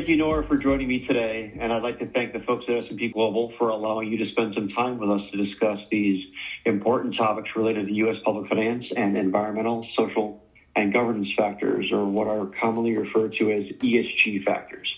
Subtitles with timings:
[0.00, 1.52] Thank you, Nora, for joining me today.
[1.60, 4.54] And I'd like to thank the folks at S&P Global for allowing you to spend
[4.54, 6.24] some time with us to discuss these
[6.64, 8.16] important topics related to U.S.
[8.24, 10.42] public finance and environmental, social,
[10.74, 14.88] and governance factors, or what are commonly referred to as ESG factors.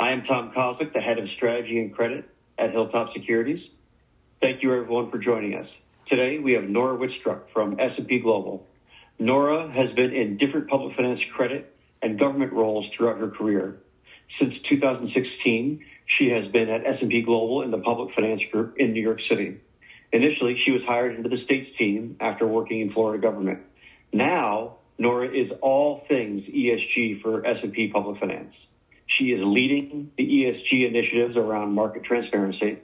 [0.00, 2.24] I am Tom Kozlik, the head of strategy and credit
[2.56, 3.60] at Hilltop Securities.
[4.40, 5.68] Thank you, everyone, for joining us.
[6.08, 8.66] Today, we have Nora Wittstruck from S&P Global.
[9.18, 13.82] Nora has been in different public finance credit and government roles throughout her career.
[14.38, 19.02] Since 2016, she has been at S&P Global in the public finance group in New
[19.02, 19.58] York City.
[20.12, 23.60] Initially, she was hired into the states team after working in Florida government.
[24.12, 28.54] Now, Nora is all things ESG for S&P Public Finance.
[29.06, 32.78] She is leading the ESG initiatives around market transparency.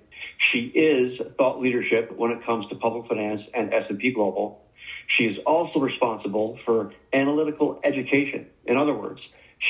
[0.53, 4.63] She is thought leadership when it comes to public finance and S&P Global.
[5.07, 8.47] She is also responsible for analytical education.
[8.67, 9.21] In other words,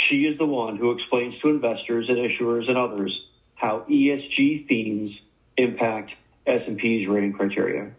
[0.03, 5.13] she is the one who explains to investors and issuers and others how ESG themes
[5.57, 6.13] impact
[6.47, 7.93] S&P's rating criteria.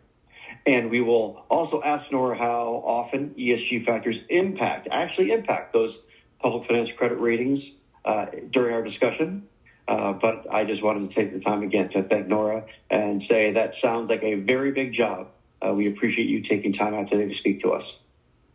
[0.65, 5.93] And we will also ask Nora how often ESG factors impact, actually impact those
[6.39, 7.61] public finance credit ratings
[8.03, 9.47] uh, during our discussion.
[9.87, 13.53] Uh, but I just wanted to take the time again to thank Nora and say
[13.53, 15.27] that sounds like a very big job.
[15.61, 17.83] Uh, we appreciate you taking time out today to speak to us.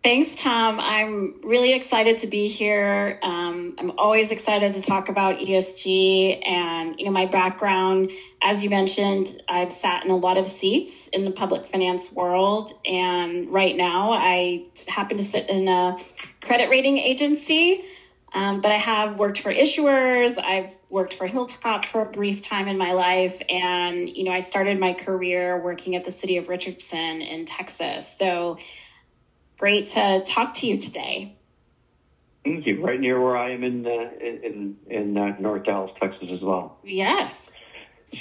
[0.02, 0.80] Thanks, Tom.
[0.80, 3.18] I'm really excited to be here.
[3.22, 8.10] Um, I'm always excited to talk about ESG and, you know, my background.
[8.40, 12.72] As you mentioned, I've sat in a lot of seats in the public finance world.
[12.86, 15.98] And right now I happen to sit in a
[16.40, 17.84] credit rating agency.
[18.32, 20.38] Um, but I have worked for issuers.
[20.42, 23.42] I've worked for Hilltop for a brief time in my life.
[23.50, 28.16] And, you know, I started my career working at the city of Richardson in Texas.
[28.16, 28.56] So,
[29.60, 31.36] great to talk to you today.
[32.44, 32.82] Thank you.
[32.82, 36.78] Right near where I am in uh, in in uh, North Dallas, Texas, as well.
[36.82, 37.50] Yes.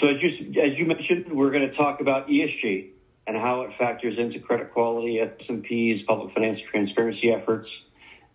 [0.02, 2.90] So as you as you mentioned, we're going to talk about ESG
[3.26, 7.70] and how it factors into credit quality, S&P's public finance transparency efforts,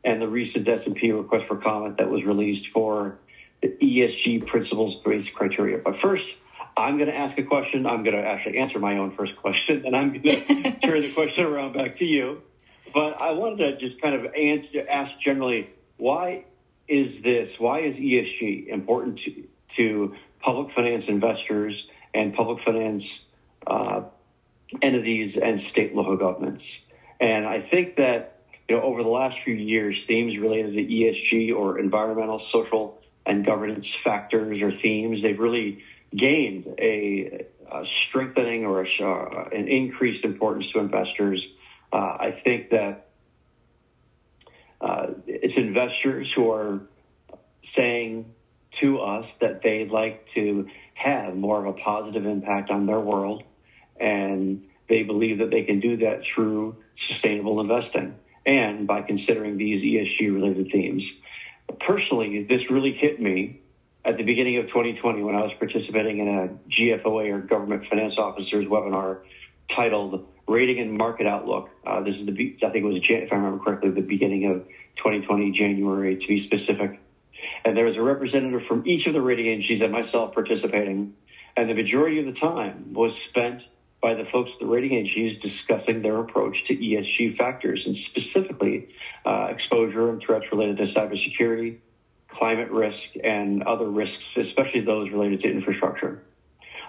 [0.03, 3.19] and the recent S&P request for comment that was released for
[3.61, 5.79] the ESG principles-based criteria.
[5.79, 6.25] But first,
[6.77, 7.87] I'm going to ask a question.
[7.87, 10.23] I'm going to actually answer my own first question, and I'm going
[10.63, 12.41] to turn the question around back to you.
[12.95, 16.45] But I wanted to just kind of answer, ask generally, why
[16.87, 19.45] is this, why is ESG important to,
[19.77, 21.75] to public finance investors
[22.15, 23.03] and public finance
[23.67, 24.03] uh,
[24.81, 26.63] entities and state local governments?
[27.21, 31.55] And I think that, you know, over the last few years, themes related to ESG
[31.55, 35.83] or environmental, social, and governance factors or themes, they've really
[36.15, 41.45] gained a, a strengthening or a, uh, an increased importance to investors
[41.95, 43.07] uh, I think that
[44.81, 46.81] uh, it's investors who are
[47.77, 48.35] saying
[48.81, 53.45] to us that they'd like to have more of a positive impact on their world,
[54.01, 56.77] and they believe that they can do that through
[57.13, 61.03] sustainable investing and by considering these ESG related themes.
[61.87, 63.61] Personally, this really hit me
[64.05, 68.19] at the beginning of 2020 when I was participating in a GFOA or Government Finance
[68.19, 69.21] Officers webinar
[69.75, 71.71] titled Rating and Market Outlook.
[71.87, 74.67] Uh, this is the, I think it was, if I remember correctly, the beginning of
[74.99, 77.01] 2020, January to be specific.
[77.65, 81.15] And there was a representative from each of the rating agencies and myself participating.
[81.57, 83.63] And the majority of the time was spent
[84.03, 88.89] by the folks at the rating agencies discussing their approach to ESG factors and specifically
[89.25, 91.79] uh, exposure and threats related to cybersecurity,
[92.29, 96.23] climate risk, and other risks, especially those related to infrastructure.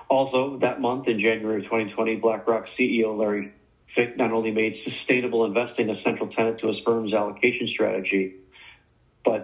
[0.10, 3.50] Also, that month in January of 2020, BlackRock CEO Larry
[3.96, 8.30] Fink not only made sustainable investing a central tenet to his firm's allocation strategy,
[9.24, 9.44] but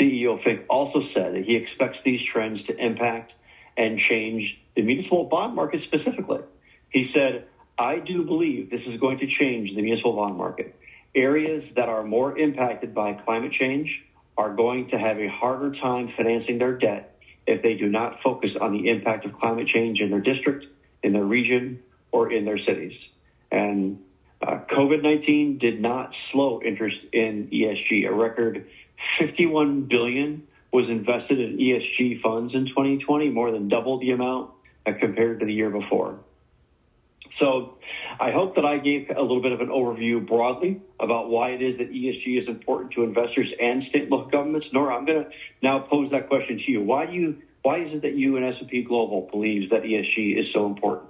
[0.00, 3.32] CEO Fink also said that he expects these trends to impact
[3.76, 6.40] and change the municipal bond market specifically.
[6.90, 7.42] He said,
[7.78, 10.72] I do believe this is going to change the municipal bond market.
[11.14, 14.00] Areas that are more impacted by climate change
[14.36, 17.04] are going to have a harder time financing their debt
[17.46, 20.66] if they do not focus on the impact of climate change in their district,
[21.02, 21.80] in their region,
[22.12, 22.96] or in their cities.
[23.50, 24.02] And
[24.42, 28.06] uh, COVID 19 did not slow interest in ESG.
[28.06, 28.66] A record
[29.18, 34.50] 51 billion was invested in ESG funds in 2020, more than double the amount
[35.00, 36.18] compared to the year before.
[37.38, 37.76] So
[38.18, 41.62] I hope that I gave a little bit of an overview broadly about why it
[41.62, 44.68] is that ESG is important to investors and state and local governments.
[44.72, 45.30] Nora, I'm going to
[45.62, 46.82] now pose that question to you.
[46.82, 50.46] Why do you why is it that you and S&P Global believes that ESG is
[50.54, 51.08] so important?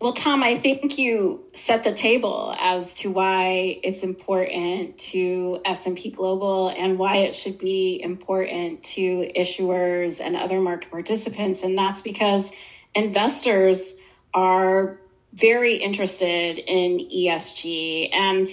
[0.00, 6.10] Well, Tom, I think you set the table as to why it's important to S&P
[6.10, 11.64] Global and why it should be important to issuers and other market participants.
[11.64, 12.50] And that's because
[12.94, 13.94] investors
[14.32, 14.98] are
[15.38, 18.10] very interested in ESG.
[18.12, 18.48] And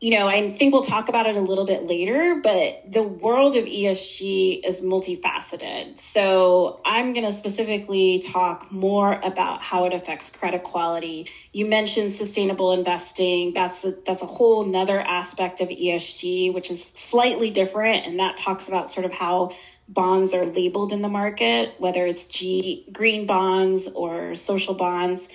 [0.00, 3.56] you know, I think we'll talk about it a little bit later, but the world
[3.56, 5.98] of ESG is multifaceted.
[5.98, 11.26] So I'm going to specifically talk more about how it affects credit quality.
[11.52, 13.54] You mentioned sustainable investing.
[13.54, 18.06] That's a, that's a whole nother aspect of ESG, which is slightly different.
[18.06, 19.50] And that talks about sort of how
[19.88, 25.28] bonds are labeled in the market, whether it's G, green bonds or social bonds.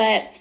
[0.00, 0.40] But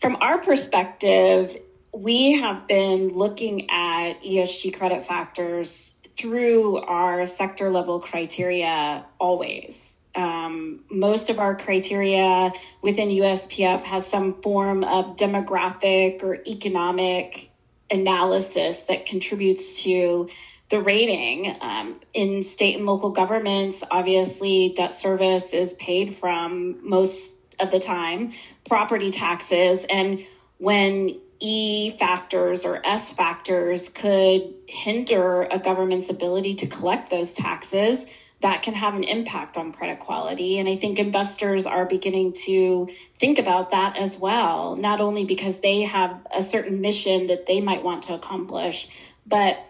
[0.00, 1.56] from our perspective,
[1.92, 9.98] we have been looking at ESG credit factors through our sector level criteria always.
[10.14, 17.50] Um, most of our criteria within USPF has some form of demographic or economic
[17.90, 20.28] analysis that contributes to
[20.68, 21.52] the rating.
[21.60, 27.32] Um, in state and local governments, obviously, debt service is paid from most
[27.62, 28.32] of the time,
[28.68, 29.84] property taxes.
[29.88, 30.24] And
[30.58, 38.06] when E factors or S factors could hinder a government's ability to collect those taxes,
[38.42, 40.58] that can have an impact on credit quality.
[40.58, 42.88] And I think investors are beginning to
[43.18, 47.60] think about that as well, not only because they have a certain mission that they
[47.60, 48.88] might want to accomplish,
[49.26, 49.64] but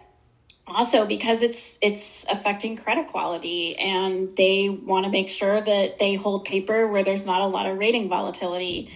[0.67, 6.15] also because it's it's affecting credit quality and they want to make sure that they
[6.15, 8.89] hold paper where there's not a lot of rating volatility.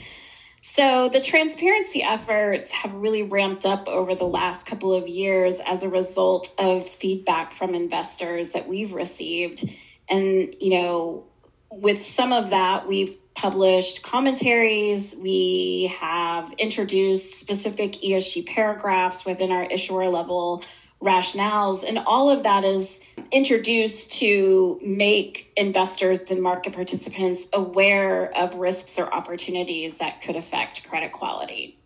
[0.62, 5.84] So the transparency efforts have really ramped up over the last couple of years as
[5.84, 9.64] a result of feedback from investors that we've received.
[10.10, 11.26] And, you know,
[11.72, 15.16] with some of that, we've published commentaries.
[15.16, 20.64] We have introduced specific ESG paragraphs within our issuer level
[21.02, 21.84] rationales.
[21.88, 23.00] And all of that is
[23.32, 30.88] introduced to make investors and market participants aware of risks or opportunities that could affect
[30.90, 31.78] credit quality.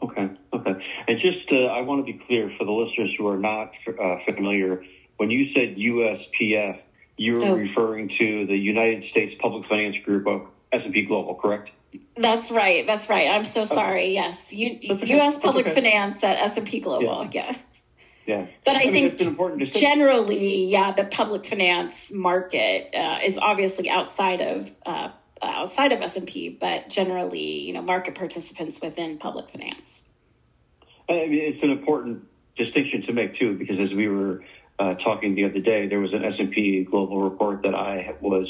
[0.00, 0.84] Okay, okay.
[1.08, 4.18] And just, uh, I want to be clear for the listeners who are not uh,
[4.28, 4.84] familiar,
[5.16, 6.78] when you said USPF,
[7.16, 7.54] you were oh.
[7.56, 11.70] referring to the United States Public Finance Group of S&P Global, correct?
[12.16, 12.86] That's right.
[12.86, 13.28] That's right.
[13.30, 14.02] I'm so sorry.
[14.02, 14.12] Okay.
[14.12, 15.38] Yes, U- U.S.
[15.38, 15.74] Public okay.
[15.74, 17.24] Finance at S&P Global.
[17.24, 17.46] Yeah.
[17.46, 17.77] Yes.
[18.28, 18.46] Yeah.
[18.62, 24.42] But I, I mean, think generally, yeah, the public finance market uh, is obviously outside
[24.42, 25.08] of uh,
[25.42, 30.06] outside of S&P, but generally, you know, market participants within public finance.
[31.08, 34.44] I mean, it's an important distinction to make too, because as we were
[34.78, 38.46] uh, talking the other day, there was an S&P global report that I was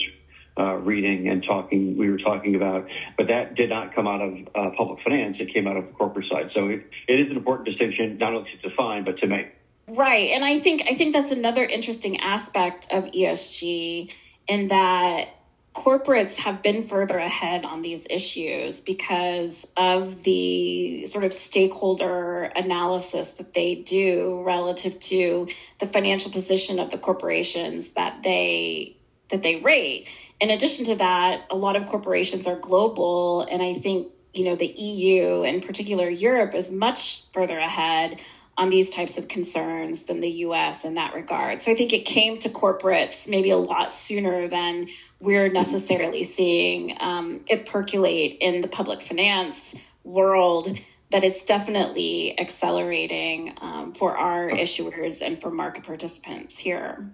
[0.59, 4.35] uh, reading and talking, we were talking about, but that did not come out of
[4.57, 5.37] uh, public finance.
[5.39, 6.51] It came out of the corporate side.
[6.53, 9.55] So it, it is an important distinction, not only to define, but to make.
[9.97, 10.31] Right.
[10.35, 14.13] And I think I think that's another interesting aspect of ESG
[14.47, 15.29] in that
[15.75, 23.35] corporates have been further ahead on these issues because of the sort of stakeholder analysis
[23.35, 25.49] that they do relative to
[25.79, 28.97] the financial position of the corporations that they
[29.31, 30.09] that they rate.
[30.41, 34.57] In addition to that, a lot of corporations are global and I think you know
[34.57, 38.21] the EU in particular Europe is much further ahead
[38.59, 41.63] on these types of concerns than the US in that regard.
[41.63, 44.89] So I think it came to corporates maybe a lot sooner than
[45.21, 50.77] we're necessarily seeing um, it percolate in the public finance world.
[51.11, 57.11] But it's definitely accelerating um, for our issuers and for market participants here.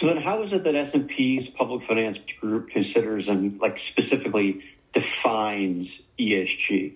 [0.00, 3.76] So then, how is it that S and P's public finance group considers and like
[3.90, 4.62] specifically
[4.94, 5.88] defines
[6.18, 6.94] ESG?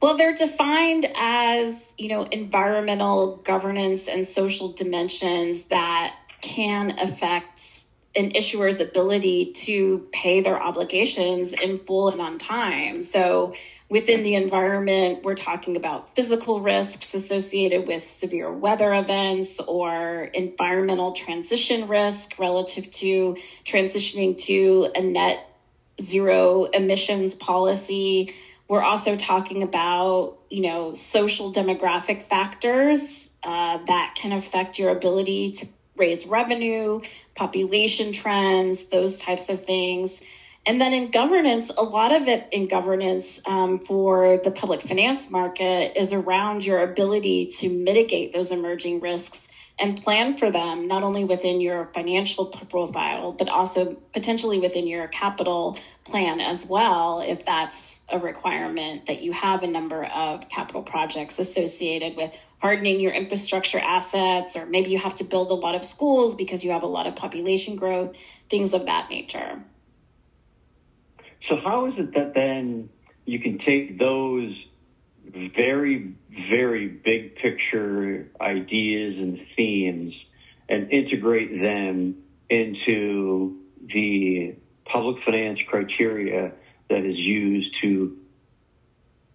[0.00, 7.60] Well, they're defined as, you know, environmental governance and social dimensions that can affect
[8.14, 13.02] an issuer's ability to pay their obligations in full and on time.
[13.02, 13.54] So
[13.88, 21.12] within the environment, we're talking about physical risks associated with severe weather events or environmental
[21.12, 25.46] transition risk relative to transitioning to a net
[26.00, 28.34] zero emissions policy
[28.68, 35.52] we're also talking about, you know, social demographic factors uh, that can affect your ability
[35.52, 37.00] to raise revenue,
[37.34, 40.22] population trends, those types of things.
[40.66, 45.30] And then in governance, a lot of it in governance um, for the public finance
[45.30, 51.02] market is around your ability to mitigate those emerging risks and plan for them not
[51.02, 57.44] only within your financial profile, but also potentially within your capital plan as well, if
[57.44, 63.12] that's a requirement that you have a number of capital projects associated with hardening your
[63.12, 66.82] infrastructure assets, or maybe you have to build a lot of schools because you have
[66.82, 68.16] a lot of population growth,
[68.48, 69.62] things of that nature.
[71.50, 72.88] So, how is it that then
[73.26, 74.54] you can take those
[75.32, 76.14] very,
[76.50, 80.14] very big picture ideas and themes
[80.68, 82.16] and integrate them
[82.48, 83.58] into
[83.92, 84.54] the
[84.84, 86.52] public finance criteria
[86.88, 88.16] that is used to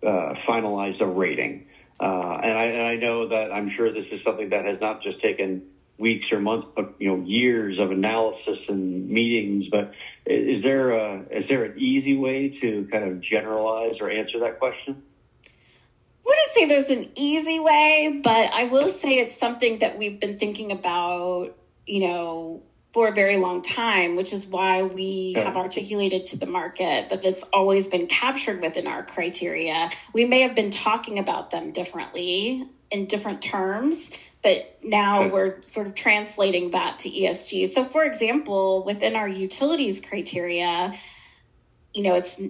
[0.03, 1.67] uh, finalize a rating.
[1.99, 5.03] Uh, and, I, and I know that I'm sure this is something that has not
[5.03, 5.63] just taken
[5.97, 9.65] weeks or months, but you know years of analysis and meetings.
[9.69, 9.93] But
[10.25, 14.59] is there a is there an easy way to kind of generalize or answer that
[14.59, 15.03] question?
[16.25, 20.37] Wouldn't say there's an easy way, but I will say it's something that we've been
[20.37, 22.63] thinking about, you know,
[22.93, 27.23] for a very long time, which is why we have articulated to the market that
[27.23, 29.89] it's always been captured within our criteria.
[30.13, 35.87] We may have been talking about them differently in different terms, but now we're sort
[35.87, 37.69] of translating that to ESG.
[37.69, 40.93] So, for example, within our utilities criteria,
[41.93, 42.41] you know, it's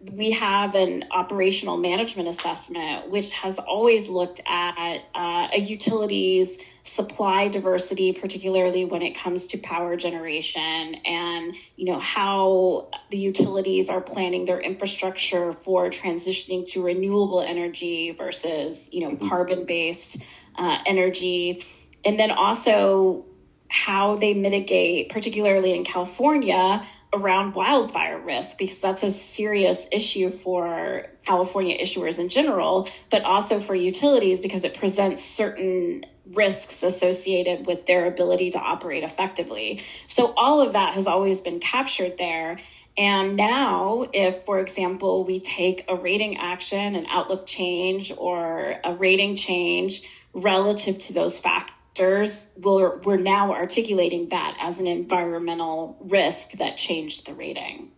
[0.00, 7.48] we have an operational management assessment, which has always looked at uh, a utility's supply
[7.48, 14.00] diversity, particularly when it comes to power generation, and you know how the utilities are
[14.00, 20.22] planning their infrastructure for transitioning to renewable energy versus you know carbon-based
[20.56, 21.60] uh, energy,
[22.04, 23.26] and then also
[23.68, 31.06] how they mitigate, particularly in California, around wildfire risk because that's a serious issue for
[31.24, 37.86] California issuers in general, but also for utilities because it presents certain risks associated with
[37.86, 39.80] their ability to operate effectively.
[40.06, 42.58] So all of that has always been captured there.
[42.98, 48.92] And now, if, for example, we take a rating action, an outlook change, or a
[48.94, 50.02] rating change
[50.34, 57.26] relative to those factors, investors, we're, now articulating that as an environmental risk that changed
[57.26, 57.90] the rating.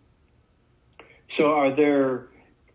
[1.37, 2.27] So, are there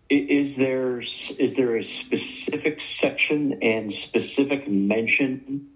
[0.10, 5.70] is there is there a specific section and specific mention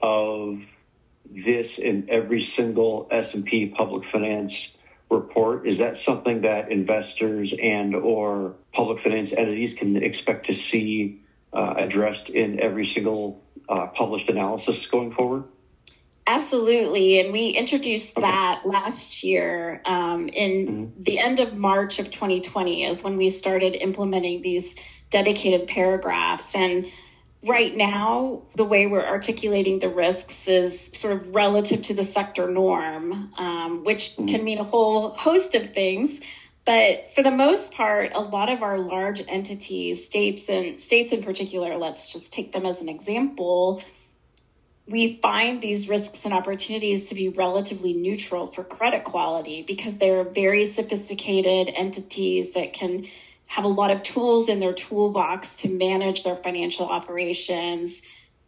[0.00, 0.58] of
[1.30, 4.52] this in every single S&P public finance
[5.10, 5.68] report?
[5.68, 11.20] Is that something that investors and or public finance entities can expect to see
[11.52, 15.44] uh, addressed in every single uh, published analysis going forward?
[16.26, 17.20] Absolutely.
[17.20, 18.26] And we introduced okay.
[18.26, 21.02] that last year um, in mm-hmm.
[21.02, 24.74] the end of March of 2020 is when we started implementing these
[25.10, 26.54] dedicated paragraphs.
[26.54, 26.86] And
[27.46, 32.50] right now, the way we're articulating the risks is sort of relative to the sector
[32.50, 34.26] norm, um, which mm-hmm.
[34.26, 36.20] can mean a whole host of things.
[36.64, 41.22] But for the most part, a lot of our large entities, states and states in
[41.22, 43.82] particular, let's just take them as an example,
[44.86, 50.24] we find these risks and opportunities to be relatively neutral for credit quality because they're
[50.24, 53.04] very sophisticated entities that can
[53.46, 58.02] have a lot of tools in their toolbox to manage their financial operations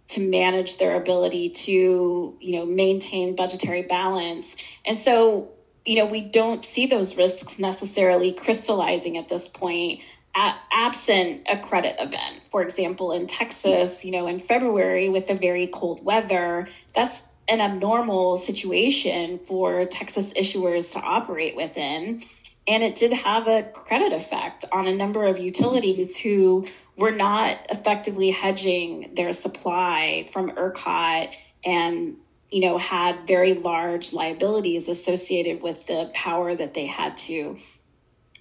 [0.09, 4.57] to manage their ability to you know maintain budgetary balance.
[4.85, 5.56] And so
[5.87, 10.01] you know, we don't see those risks necessarily crystallizing at this point
[10.37, 12.43] absent a credit event.
[12.51, 17.61] For example, in Texas, you know, in February with the very cold weather, that's an
[17.61, 22.21] abnormal situation for Texas issuers to operate within.
[22.69, 26.67] And it did have a credit effect on a number of utilities who
[26.97, 32.17] were not effectively hedging their supply from ERCOT and
[32.51, 37.57] you know, had very large liabilities associated with the power that they had to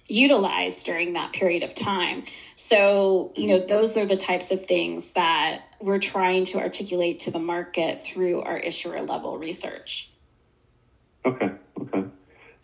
[0.08, 2.24] utilize during that period of time.
[2.54, 7.30] So, you know, those are the types of things that we're trying to articulate to
[7.30, 10.10] the market through our issuer level research.
[11.24, 12.04] Okay, okay.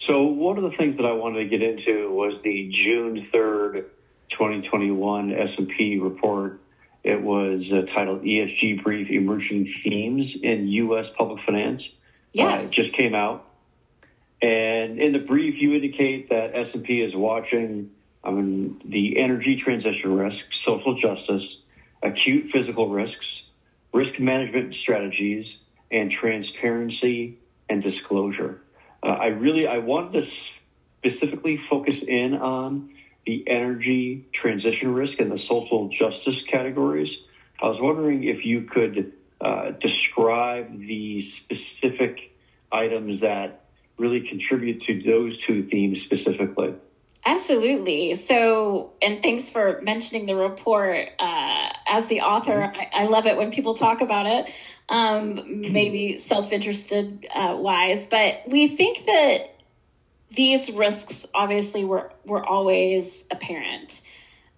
[0.06, 3.84] So, one of the things that I wanted to get into was the June 3rd,
[4.30, 6.60] 2021 S&P report
[7.04, 11.06] it was uh, titled ESG Brief Emerging Themes in U.S.
[11.16, 11.82] Public Finance.
[12.32, 12.62] Yes.
[12.62, 13.46] Uh, it just came out.
[14.40, 17.90] And in the brief, you indicate that S&P is watching
[18.24, 21.42] I mean, the energy transition risk, social justice,
[22.02, 23.26] acute physical risks,
[23.92, 25.46] risk management strategies,
[25.90, 28.60] and transparency and disclosure.
[29.02, 30.30] Uh, I really I wanted to
[30.98, 32.90] specifically focus in on
[33.26, 37.10] the energy transition risk and the social justice categories.
[37.60, 42.32] I was wondering if you could uh, describe the specific
[42.72, 43.62] items that
[43.98, 46.74] really contribute to those two themes specifically?
[47.24, 48.14] Absolutely.
[48.14, 51.08] So, and thanks for mentioning the report.
[51.18, 52.80] Uh, as the author, mm-hmm.
[52.80, 54.52] I, I, love it when people talk about it,
[54.88, 55.72] um, mm-hmm.
[55.72, 58.06] maybe self interested uh, wise.
[58.06, 59.61] But we think that
[60.34, 64.00] these risks obviously were, were always apparent.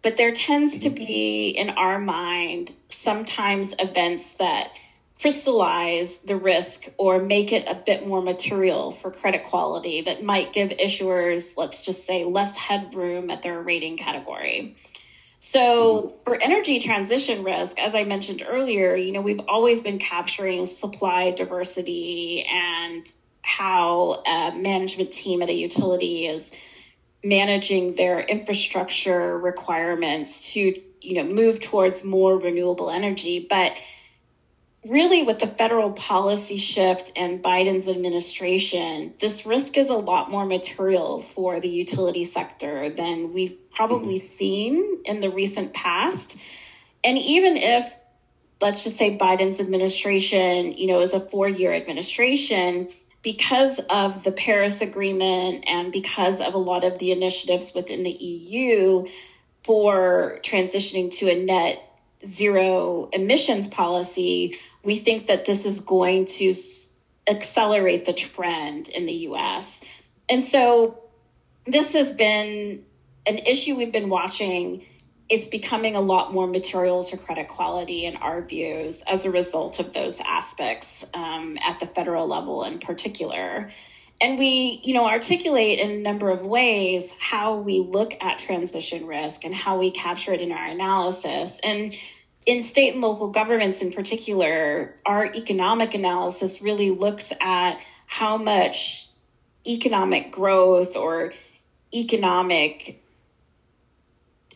[0.03, 4.79] But there tends to be, in our mind, sometimes events that
[5.21, 10.53] crystallize the risk or make it a bit more material for credit quality that might
[10.53, 14.77] give issuers, let's just say, less headroom at their rating category.
[15.39, 20.65] So for energy transition risk, as I mentioned earlier, you know, we've always been capturing
[20.67, 23.07] supply diversity and
[23.45, 26.57] how a management team at a utility is
[27.23, 33.47] managing their infrastructure requirements to, you know, move towards more renewable energy.
[33.49, 33.81] But
[34.87, 40.45] really with the federal policy shift and Biden's administration, this risk is a lot more
[40.45, 44.27] material for the utility sector than we've probably mm-hmm.
[44.27, 46.39] seen in the recent past.
[47.03, 47.95] And even if,
[48.61, 52.89] let's just say Biden's administration, you know, is a four year administration,
[53.25, 58.13] because of the Paris Agreement and because of a lot of the initiatives within the
[58.13, 59.07] EU
[59.65, 61.79] for transitioning to a net
[62.25, 66.55] zero emissions policy, we think that this is going to
[67.27, 69.83] accelerate the trend in the US.
[70.29, 71.03] And so
[71.67, 72.85] this has been
[73.27, 74.85] an issue we've been watching.
[75.29, 79.81] It's becoming a lot more material to credit quality in our views as a result
[79.81, 83.71] of those aspects um, at the federal level in particular.
[84.21, 89.07] And we, you know, articulate in a number of ways how we look at transition
[89.07, 91.61] risk and how we capture it in our analysis.
[91.65, 91.97] And
[92.47, 99.09] in state and local governments in particular, our economic analysis really looks at how much
[99.67, 101.33] economic growth or
[101.93, 103.03] economic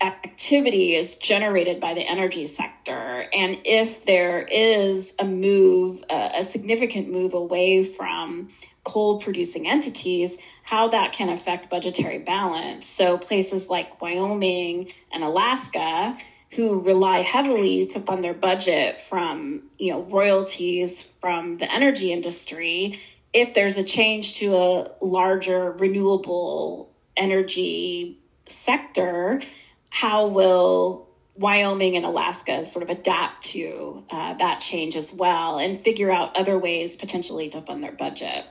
[0.01, 2.93] activity is generated by the energy sector.
[3.33, 8.49] And if there is a move, a significant move away from
[8.85, 12.87] coal producing entities, how that can affect budgetary balance.
[12.87, 16.17] So places like Wyoming and Alaska
[16.53, 22.99] who rely heavily to fund their budget from you know royalties from the energy industry
[23.33, 29.41] if there's a change to a larger renewable energy sector
[29.91, 35.81] how will Wyoming and Alaska sort of adapt to uh, that change as well and
[35.81, 38.45] figure out other ways potentially to fund their budget.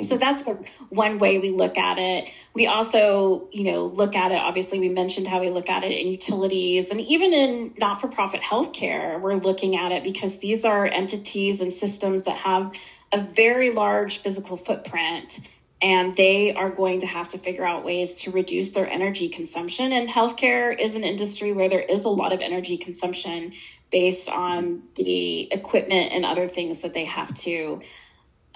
[0.00, 0.48] So that's
[0.88, 2.32] one way we look at it.
[2.54, 4.38] We also, you know, look at it.
[4.38, 8.08] Obviously, we mentioned how we look at it in utilities and even in not for
[8.08, 12.74] profit healthcare, we're looking at it because these are entities and systems that have
[13.12, 15.38] a very large physical footprint
[15.82, 19.92] and they are going to have to figure out ways to reduce their energy consumption.
[19.92, 23.52] And healthcare is an industry where there is a lot of energy consumption
[23.90, 27.82] based on the equipment and other things that they have to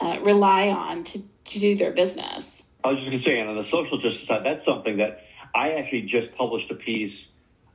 [0.01, 2.65] uh, rely on to, to do their business.
[2.85, 5.25] I was just going to say, and on the social justice side, that's something that
[5.53, 7.15] I actually just published a piece.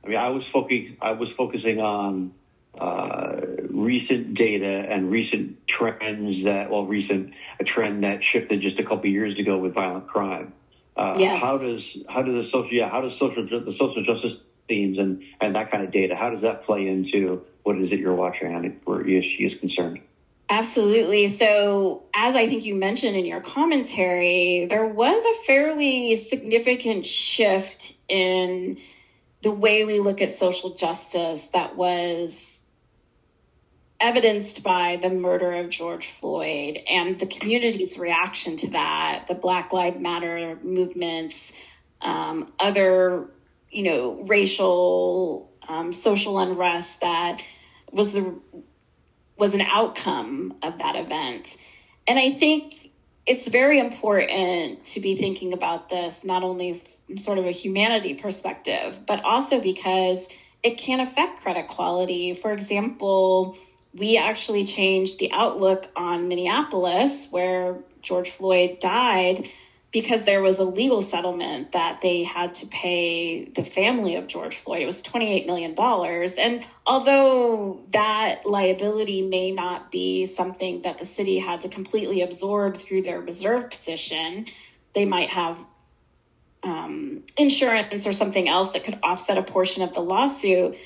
[0.02, 2.32] I mean, I was focusing, I was focusing on
[2.78, 3.40] uh,
[3.82, 9.06] recent data and recent trends that, well, recent a trend that shifted just a couple
[9.06, 10.52] years ago with violent crime.
[10.96, 11.42] Uh, yes.
[11.42, 15.22] How does how does the social yeah how does social the social justice themes and
[15.40, 18.54] and that kind of data how does that play into what is it you're watching
[18.54, 20.00] on where ESG is concerned?
[20.48, 21.28] Absolutely.
[21.28, 27.94] So, as I think you mentioned in your commentary, there was a fairly significant shift
[28.08, 28.78] in
[29.42, 32.51] the way we look at social justice that was
[34.02, 39.72] evidenced by the murder of George Floyd and the community's reaction to that, the Black
[39.72, 41.52] Lives Matter movements,
[42.00, 43.30] um, other,
[43.70, 47.42] you know, racial, um, social unrest that
[47.92, 48.34] was the
[49.38, 51.56] was an outcome of that event.
[52.06, 52.74] And I think
[53.24, 58.14] it's very important to be thinking about this not only from sort of a humanity
[58.14, 60.28] perspective, but also because
[60.62, 62.34] it can affect credit quality.
[62.34, 63.56] For example,
[63.94, 69.48] we actually changed the outlook on Minneapolis, where George Floyd died,
[69.92, 74.56] because there was a legal settlement that they had to pay the family of George
[74.56, 74.80] Floyd.
[74.80, 75.74] It was $28 million.
[76.38, 82.78] And although that liability may not be something that the city had to completely absorb
[82.78, 84.46] through their reserve position,
[84.94, 85.58] they might have
[86.64, 90.76] um, insurance or something else that could offset a portion of the lawsuit.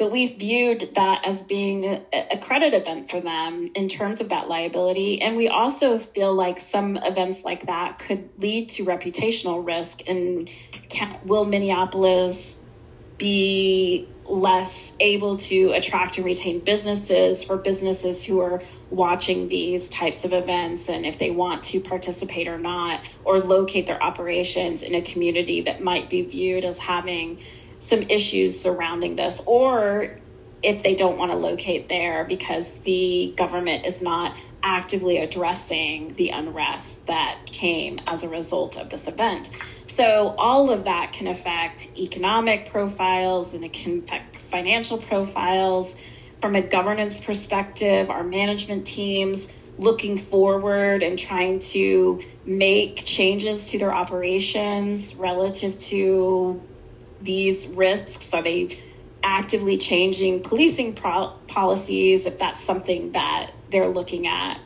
[0.00, 4.48] But we've viewed that as being a, credit event for them in terms of that
[4.48, 5.20] liability.
[5.20, 10.08] And we also feel like some events like that could lead to reputational risk.
[10.08, 10.48] And
[10.88, 12.58] can, will Minneapolis
[13.18, 20.24] be less able to attract and retain businesses for businesses who are watching these types
[20.24, 24.94] of events and if they want to participate or not, or locate their operations in
[24.94, 27.38] a community that might be viewed as having
[27.80, 30.18] some issues surrounding this, or
[30.62, 36.30] if they don't want to locate there because the government is not actively addressing the
[36.30, 39.50] unrest that came as a result of this event.
[39.86, 45.96] So, all of that can affect economic profiles and it can affect financial profiles.
[46.42, 53.80] From a governance perspective, our management teams looking forward and trying to make changes to
[53.80, 56.68] their operations relative to
[57.20, 58.34] these risks?
[58.34, 58.70] Are they
[59.24, 64.60] actively changing policing pro- policies if that's something that they're looking at?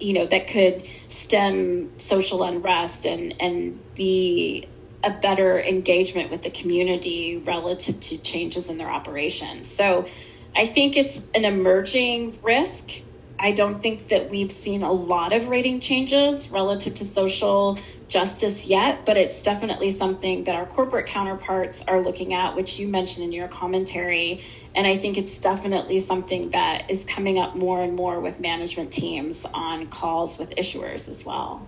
[0.00, 4.72] You know, that could stem social unrest and, and be
[5.04, 9.70] a better engagement with the community relative to changes in their operations.
[9.74, 10.06] So
[10.56, 12.90] I think it's an emerging risk
[13.42, 18.66] I don't think that we've seen a lot of rating changes relative to social justice
[18.66, 23.24] yet, but it's definitely something that our corporate counterparts are looking at, which you mentioned
[23.24, 24.42] in your commentary.
[24.74, 28.92] And I think it's definitely something that is coming up more and more with management
[28.92, 31.66] teams on calls with issuers as well.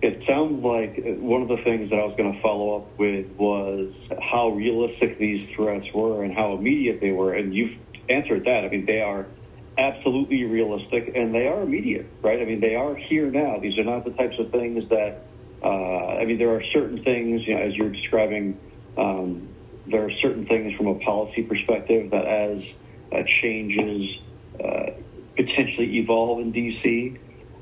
[0.00, 2.98] It sounds like uh, one of the things that I was going to follow up
[2.98, 7.34] with was how realistic these threats were and how immediate they were.
[7.34, 7.76] And you've
[8.08, 8.64] answered that.
[8.64, 9.26] I mean, they are
[9.78, 12.40] absolutely realistic, and they are immediate, right?
[12.40, 13.58] I mean, they are here now.
[13.60, 15.22] These are not the types of things that,
[15.62, 18.58] uh, I mean, there are certain things, you know, as you're describing,
[18.96, 19.48] um,
[19.86, 22.62] there are certain things from a policy perspective that as
[23.12, 24.18] uh, changes
[24.62, 24.90] uh,
[25.36, 27.18] potentially evolve in DC,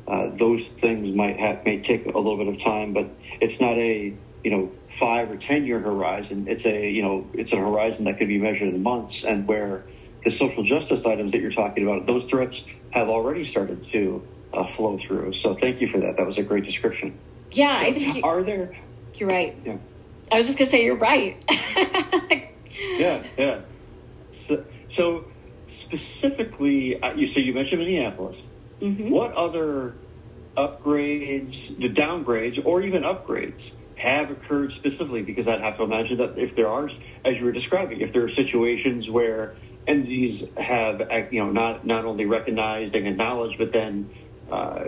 [0.09, 3.77] uh, those things might have may take a little bit of time, but it's not
[3.77, 6.47] a you know five or ten year horizon.
[6.49, 9.85] It's a you know it's a horizon that could be measured in months, and where
[10.24, 12.54] the social justice items that you're talking about, those threats
[12.90, 15.33] have already started to uh, flow through.
[15.42, 16.16] So thank you for that.
[16.16, 17.18] That was a great description.
[17.52, 18.16] Yeah, I think.
[18.16, 18.76] You, are there?
[19.14, 19.57] You're right.
[19.64, 19.76] Yeah.
[20.31, 21.42] I was just gonna say you're right.
[22.98, 23.62] yeah, yeah.
[24.46, 24.64] So,
[24.96, 25.24] so
[25.87, 28.37] specifically, uh, you so you mentioned Minneapolis.
[28.81, 29.11] Mm-hmm.
[29.11, 29.94] What other
[30.57, 33.61] upgrades, the downgrades, or even upgrades
[33.96, 35.22] have occurred specifically?
[35.22, 36.88] Because I'd have to imagine that if there are,
[37.24, 39.57] as you were describing, if there are situations where
[39.88, 41.01] entities have
[41.33, 44.11] you know not not only recognized and acknowledged, but then
[44.51, 44.85] uh,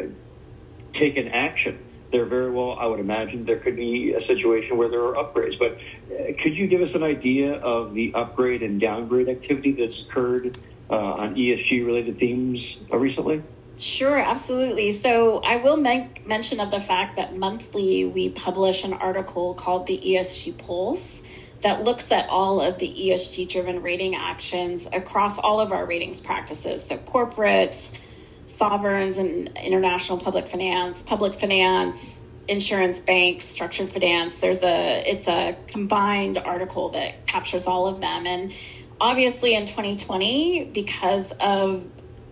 [0.95, 1.87] taken action.
[2.13, 5.59] There very well, I would imagine, there could be a situation where there are upgrades.
[5.59, 5.79] But
[6.13, 10.59] uh, could you give us an idea of the upgrade and downgrade activity that's occurred
[10.91, 12.59] uh, on ESG related themes
[12.93, 13.45] uh, recently?
[13.77, 14.91] Sure, absolutely.
[14.91, 19.87] So I will make mention of the fact that monthly we publish an article called
[19.87, 21.23] the ESG Pulse
[21.63, 26.21] that looks at all of the ESG driven rating actions across all of our ratings
[26.21, 26.87] practices.
[26.87, 27.99] So, corporates,
[28.47, 34.41] sovereigns, and international public finance, public finance, insurance banks, structured finance.
[34.41, 38.27] There's a it's a combined article that captures all of them.
[38.27, 38.53] And
[39.01, 41.87] obviously in 2020, because of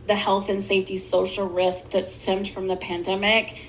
[0.06, 3.62] the health and safety social risk that stemmed from the pandemic,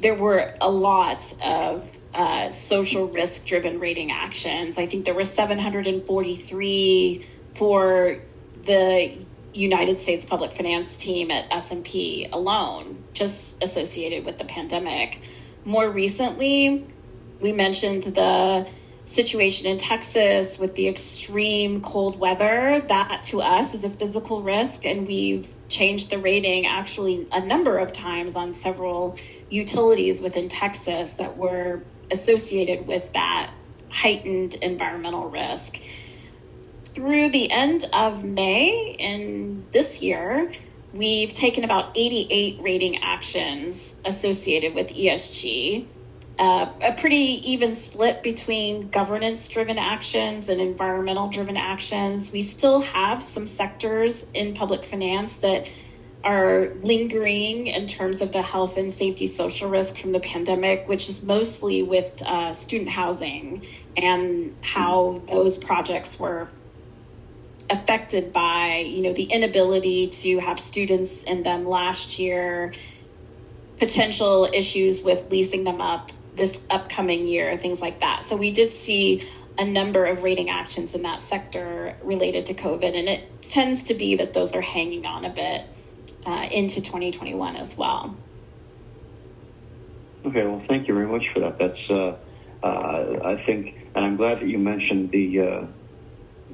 [0.00, 4.78] there were a lot of uh, social risk driven rating actions.
[4.78, 8.18] I think there were 743 for
[8.64, 15.20] the United States public finance team at S&P alone, just associated with the pandemic.
[15.64, 16.86] More recently,
[17.40, 18.70] we mentioned the
[19.04, 22.82] situation in Texas with the extreme cold weather.
[22.86, 27.78] That to us is a physical risk, and we've changed the rating actually a number
[27.78, 29.16] of times on several
[29.48, 33.52] utilities within Texas that were associated with that
[33.90, 35.80] heightened environmental risk.
[36.94, 40.50] Through the end of May in this year,
[40.92, 45.86] we've taken about 88 rating actions associated with ESG.
[46.38, 52.30] Uh, a pretty even split between governance driven actions and environmental driven actions.
[52.30, 55.68] We still have some sectors in public finance that
[56.24, 61.08] are lingering in terms of the health and safety social risk from the pandemic, which
[61.08, 63.64] is mostly with uh, student housing
[63.96, 66.48] and how those projects were
[67.70, 72.72] affected by you know the inability to have students in them last year
[73.78, 78.24] potential issues with leasing them up this upcoming year things like that.
[78.24, 79.22] So we did see
[79.58, 83.94] a number of rating actions in that sector related to COVID, and it tends to
[83.94, 85.64] be that those are hanging on a bit
[86.28, 88.14] uh, into 2021 as well.
[90.26, 91.58] Okay, well, thank you very much for that.
[91.58, 92.16] That's, uh,
[92.62, 95.66] uh, I think, and I'm glad that you mentioned the uh,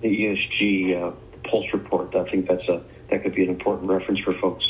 [0.00, 1.10] the ESG uh,
[1.48, 2.14] pulse report.
[2.14, 4.64] I think that's a that could be an important reference for folks.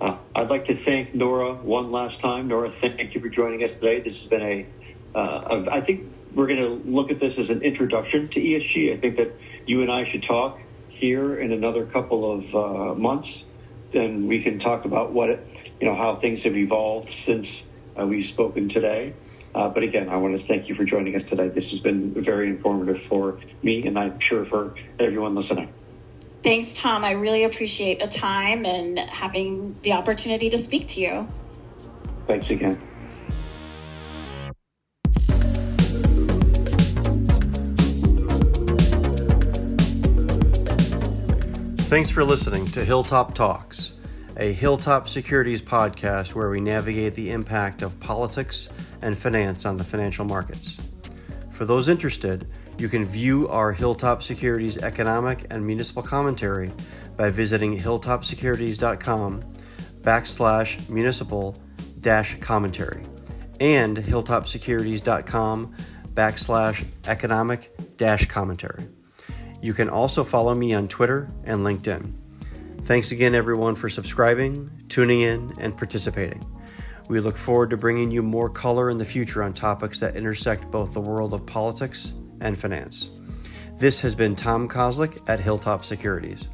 [0.00, 2.48] Uh, I'd like to thank Nora one last time.
[2.48, 4.00] Nora, thank you for joining us today.
[4.00, 4.66] This has been a,
[5.14, 8.96] I think we're going to look at this as an introduction to ESG.
[8.96, 9.32] I think that
[9.66, 10.58] you and I should talk
[10.88, 13.28] here in another couple of months,
[13.96, 15.28] and we can talk about what
[15.80, 17.46] you know, how things have evolved since
[17.98, 19.14] uh, we've spoken today.
[19.54, 21.48] Uh, but again, I want to thank you for joining us today.
[21.48, 25.72] This has been very informative for me, and I'm sure for everyone listening.
[26.42, 27.04] Thanks, Tom.
[27.04, 31.26] I really appreciate the time and having the opportunity to speak to you.
[32.26, 32.80] Thanks again.
[41.96, 44.06] Thanks for listening to Hilltop Talks,
[44.36, 48.68] a Hilltop Securities podcast where we navigate the impact of politics
[49.00, 50.76] and finance on the financial markets.
[51.54, 56.70] For those interested, you can view our Hilltop Securities economic and municipal commentary
[57.16, 59.40] by visiting hilltopsecurities.com
[60.02, 61.56] backslash municipal
[62.02, 63.04] dash commentary
[63.58, 65.74] and hilltopsecurities.com
[66.12, 68.86] backslash economic dash commentary.
[69.60, 72.12] You can also follow me on Twitter and LinkedIn.
[72.84, 76.44] Thanks again, everyone, for subscribing, tuning in, and participating.
[77.08, 80.70] We look forward to bringing you more color in the future on topics that intersect
[80.70, 83.22] both the world of politics and finance.
[83.78, 86.46] This has been Tom Kozlik at Hilltop Securities.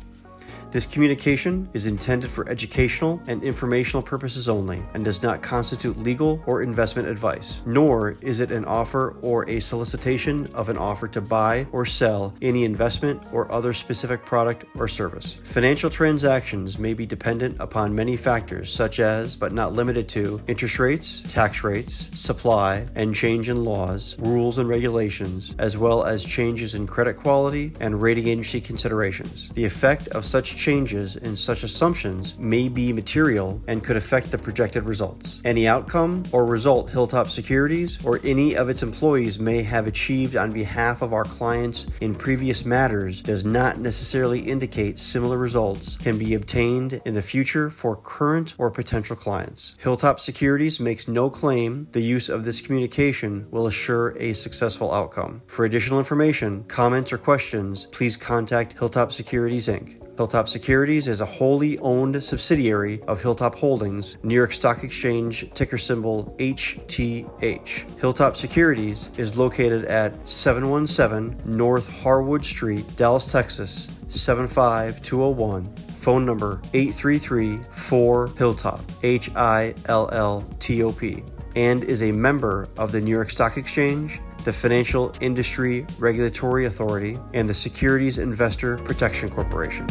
[0.72, 6.42] This communication is intended for educational and informational purposes only and does not constitute legal
[6.46, 11.20] or investment advice, nor is it an offer or a solicitation of an offer to
[11.20, 15.34] buy or sell any investment or other specific product or service.
[15.34, 20.78] Financial transactions may be dependent upon many factors, such as, but not limited to, interest
[20.78, 26.74] rates, tax rates, supply, and change in laws, rules, and regulations, as well as changes
[26.74, 29.50] in credit quality and rating agency considerations.
[29.50, 34.38] The effect of such changes in such assumptions may be material and could affect the
[34.38, 35.42] projected results.
[35.44, 40.52] Any outcome or result Hilltop Securities or any of its employees may have achieved on
[40.52, 46.34] behalf of our clients in previous matters does not necessarily indicate similar results can be
[46.34, 49.74] obtained in the future for current or potential clients.
[49.80, 55.42] Hilltop Securities makes no claim the use of this communication will assure a successful outcome.
[55.48, 60.01] For additional information, comments, or questions, please contact Hilltop Securities Inc.
[60.16, 65.78] Hilltop Securities is a wholly owned subsidiary of Hilltop Holdings, New York Stock Exchange ticker
[65.78, 67.98] symbol HTH.
[67.98, 75.64] Hilltop Securities is located at 717 North Harwood Street, Dallas, Texas 75201.
[76.02, 81.22] Phone number 833 4 Hilltop, H I L L T O P,
[81.56, 87.16] and is a member of the New York Stock Exchange the Financial Industry Regulatory Authority,
[87.32, 89.86] and the Securities Investor Protection Corporation.